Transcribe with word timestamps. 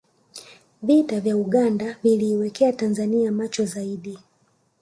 vita 0.81 1.19
vya 1.19 1.37
uganda 1.37 1.97
viliiweka 2.03 2.73
tanzania 2.73 3.31
macho 3.31 3.65
zaidi 3.65 4.19